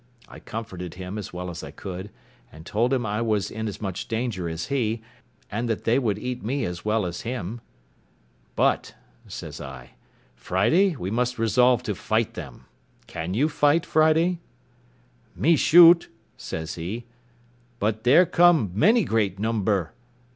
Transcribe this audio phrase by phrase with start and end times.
[0.27, 2.09] I comforted him as well as I could,
[2.51, 5.03] and told him I was in as much danger as he,
[5.51, 7.61] and that they would eat me as well as him.
[8.55, 8.95] "But,"
[9.27, 9.91] says I,
[10.35, 12.65] "Friday, we must resolve to fight them.
[13.05, 14.39] Can you fight, Friday?"
[15.35, 17.05] "Me shoot," says he,
[17.77, 19.93] "but there come many great number."